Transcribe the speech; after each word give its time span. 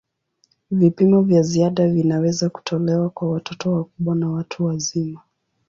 Vipimo 0.71 1.21
vya 1.21 1.41
ziada 1.41 1.87
vinaweza 1.87 2.49
kutolewa 2.49 3.09
kwa 3.09 3.31
watoto 3.31 3.73
wakubwa 3.73 4.15
na 4.15 4.29
watu 4.29 4.65
wazima. 4.65 5.21